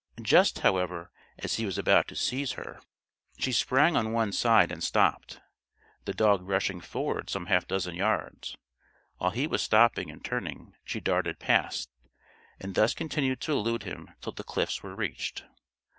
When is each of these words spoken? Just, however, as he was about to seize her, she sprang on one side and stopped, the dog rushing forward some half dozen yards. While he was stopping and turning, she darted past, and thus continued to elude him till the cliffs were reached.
Just, 0.23 0.57
however, 0.61 1.11
as 1.37 1.57
he 1.57 1.65
was 1.67 1.77
about 1.77 2.07
to 2.07 2.15
seize 2.15 2.53
her, 2.53 2.79
she 3.37 3.51
sprang 3.51 3.95
on 3.95 4.11
one 4.11 4.31
side 4.31 4.71
and 4.71 4.83
stopped, 4.83 5.39
the 6.05 6.13
dog 6.15 6.41
rushing 6.41 6.81
forward 6.81 7.29
some 7.29 7.45
half 7.45 7.67
dozen 7.67 7.93
yards. 7.93 8.57
While 9.17 9.29
he 9.29 9.45
was 9.45 9.61
stopping 9.61 10.09
and 10.09 10.25
turning, 10.25 10.73
she 10.83 10.99
darted 11.01 11.37
past, 11.37 11.87
and 12.59 12.73
thus 12.73 12.95
continued 12.95 13.41
to 13.41 13.51
elude 13.51 13.83
him 13.83 14.09
till 14.21 14.33
the 14.33 14.43
cliffs 14.43 14.81
were 14.81 14.95
reached. 14.95 15.43